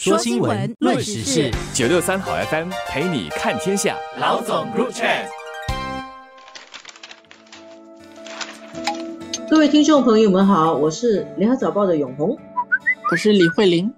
[0.00, 3.96] 说新闻，论时事，九六三好 FM 陪你看天下。
[4.20, 5.26] 老总 Group Chat，
[9.50, 12.38] 各位听众朋友们好，我是联合早报的永红，
[13.10, 13.92] 我是李慧玲。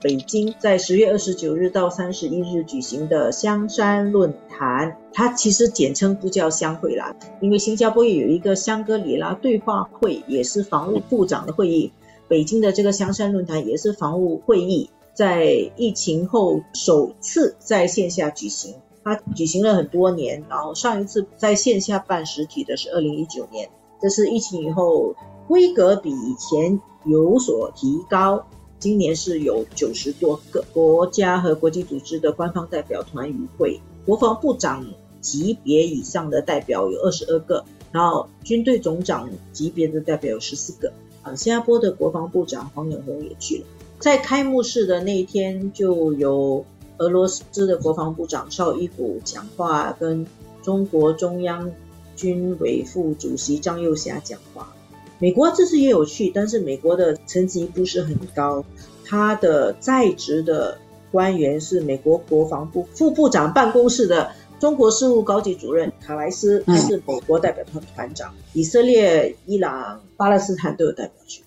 [0.00, 11.92] 北京在十月二十九日到三十一日举行的香山论坛，它其实简称不叫香会啦，因为新加坡也有一个香格里拉对话会，也是防务部长的会议。
[12.26, 14.90] 北京的这个香山论坛也是防务会议。
[15.14, 23.68] 在疫情后首次在线下举行，它举行了很多年，然后上一次在线下办实体的是二零一九年，
[24.00, 25.14] 这是疫情以后
[25.46, 28.46] 规格比以前有所提高。
[28.78, 34.84] 今年是有九十多个国家和国际组织的官方代表团与会，国防部长
[35.20, 40.92] 级别以上的代表有二十二个，然后军队总长级别的代表有十四个。
[41.22, 43.64] 啊，新加坡的国防部长黄永红也去了。
[44.02, 46.66] 在开幕式的那一天，就有
[46.98, 50.26] 俄罗斯的国防部长绍伊古讲话，跟
[50.60, 51.70] 中国中央
[52.16, 54.74] 军委副主席张又侠讲话。
[55.20, 58.64] 美国这次也有去，但是美国的层级不是很高，
[59.04, 60.76] 他的在职的
[61.12, 68.34] 官员是美国国防部副部长办公室的中国事务高级主任卡莱斯，他是美国代表团团长。
[68.52, 71.44] 以色列、伊朗、巴勒斯坦都有代表去。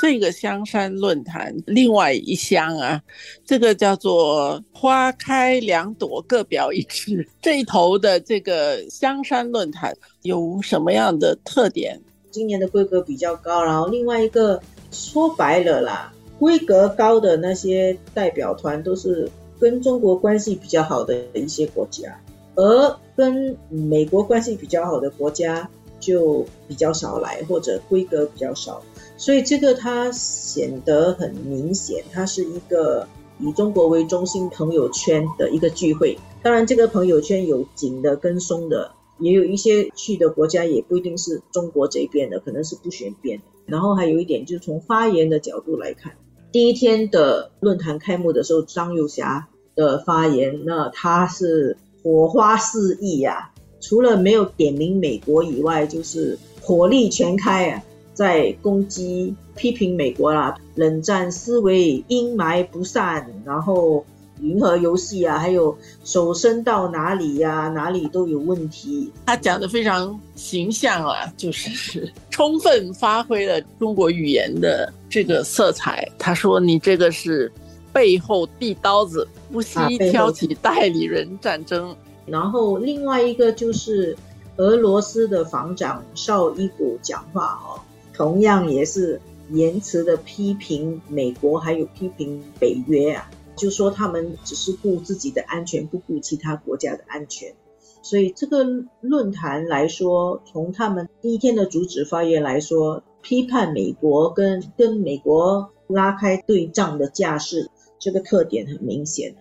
[0.00, 3.02] 这个香山论坛，另外一乡啊，
[3.44, 7.28] 这个叫做花开两朵，各表一枝。
[7.42, 12.00] 这一头的这个香山论坛有什么样的特点？
[12.30, 14.60] 今年的规格比较高，然后另外一个
[14.92, 22.16] 说白了啦，规格高的那些代表团都是跟中国关系比较好的一些国家，
[22.54, 28.80] 而跟美国关系比较好的国家就比较少来，或者规格比较少。
[29.18, 33.06] 所以这个它显得很明显，它是一个
[33.40, 36.16] 以中国为中心朋友圈的一个聚会。
[36.40, 43.42] 当然，这个朋友圈有紧的跟松的，也有一些去的国家也不一定是中国这边的，可能是不选边。
[43.66, 46.12] 然后还有一点，就是从发言的角度来看，
[46.52, 57.82] 第一天的论坛开幕的时候，张又侠的发言，那他是火花四溢呀，除了没有点名美国以外，就是火力全开啊。
[58.18, 64.04] 在攻击、批评美国啦，冷战思维、阴霾不散，然后
[64.40, 69.12] 银河游戏啊，还有手伸到哪里呀，哪里都有问题。
[69.24, 76.04] 他讲的非常形象啊， 就是充分发挥了中国语言的这个色彩。
[76.18, 77.52] 他说：“你这个是
[77.92, 79.78] 背后递刀子，不惜
[80.10, 81.94] 挑起代理人战争。”
[82.26, 84.16] 然后另外一个就是
[84.56, 87.78] 俄罗斯的防长绍伊古讲话哦。
[88.18, 89.20] 同样也是
[89.52, 97.54] 言辞的批评美国，还有批评北约啊，就说他们只是顾自己的安全，不顾其他国家的安全。
[98.02, 98.66] 所以这个
[99.00, 107.70] 论坛来说，从他们第一天的主旨发言来说，批判美国跟跟美国拉开对仗的架势，
[108.00, 109.32] 这个特点很明显。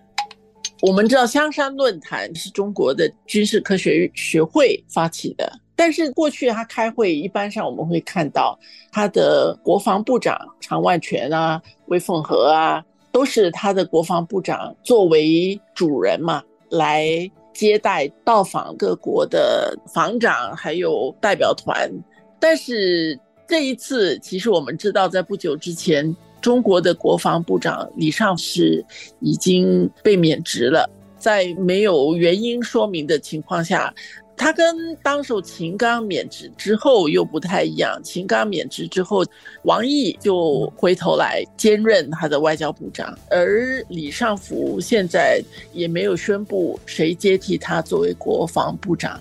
[0.81, 5.51] 我们知道香山论坛是中国的军事科学学会发起的。
[5.77, 8.57] 但是过去他开会，一般上我们会看到
[8.91, 17.07] 他的国防部长常万全啊、魏凤和啊，都是他的国防部长作为主人嘛，来
[17.53, 21.87] 接待到访各国的防长还有代表团。
[22.39, 23.17] 但是
[23.47, 28.83] 这一次，其实我们知道，在不久之前，中国的国防部长李尚是
[29.19, 30.89] 已经被免职了，
[31.19, 33.93] 在没有原因说明的情况下。
[34.37, 37.99] 他跟当时秦刚免职之后又不太一样。
[38.03, 39.25] 秦刚免职之后，
[39.63, 45.41] 王毅就回头来兼任他的外交部长，而李尚福现在
[45.73, 49.19] 也没有宣布谁接替他作为国防部长。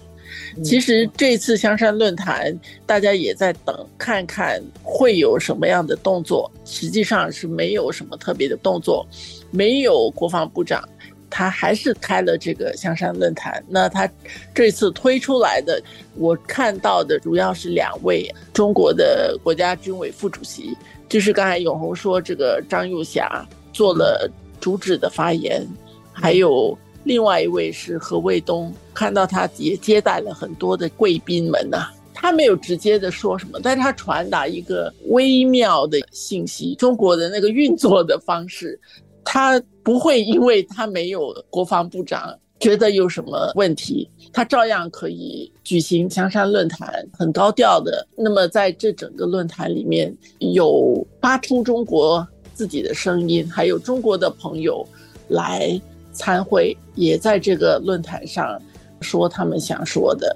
[0.62, 6.50] 其实这次香山论坛，大家也在等看看会有什么样的动作。
[6.64, 9.06] 实际上是没有什么特别的动作，
[9.50, 10.86] 没有国防部长。
[11.28, 13.62] 他还是开了这个香山论坛。
[13.68, 14.08] 那他
[14.54, 15.82] 这次推出来的，
[16.14, 20.76] 我看到的主要是两位中国的国家军委副主席，
[21.08, 24.30] 就是刚才永红说这个张又侠做了
[24.60, 25.66] 主旨的发言，
[26.12, 31.90] 还有另外一位是何卫东，看到他也接待了很多的贵宾们呐。
[32.18, 38.80] 他没有直接的说什么，但是他传达一个微妙的信息，中国的那个运作的方式。
[39.26, 48.06] 他不会因为他没有国防部长觉得有什么问题，他照样可以举行香山论坛，很高调的。
[48.16, 54.86] 那么在这整个论坛里面有发出中国自己的声音，还有中国的朋友
[55.28, 55.78] 来
[56.12, 58.58] 参会，也在这个论坛上
[59.00, 60.34] 说他们想说的。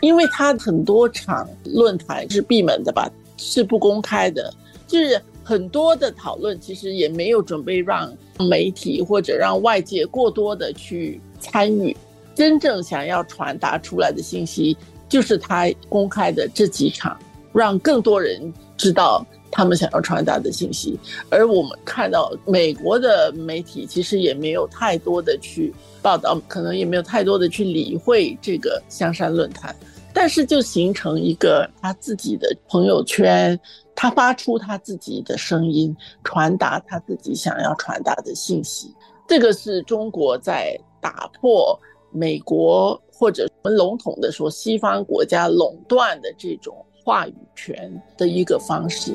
[0.00, 4.52] 因为他很多场论坛是闭门的吧，是不公开的，
[4.86, 11.96] 就是很多的讨论其实也没有准备让媒体或者让外界过多的去参与。
[12.34, 14.76] 真正想要传达出来的信息，
[15.08, 17.16] 就是他公开的这几场，
[17.52, 20.98] 让更多人知道他们想要传达的信息。
[21.30, 25.72] 而我们看到美国的媒体其实也没有太多的去
[26.02, 29.72] 报道，可能也没有太多的去理会这个香山论坛，
[30.18, 33.60] 但是就形成一个他自己的朋友圈，
[33.94, 38.94] 他发出他自己的声音，传达他自己想要传达的信息。
[39.28, 41.78] 这个是中国在打破。
[42.12, 46.74] 美国或者我们笼统的说，西方国家垄断的这种
[47.04, 49.12] 话语权的一个方式。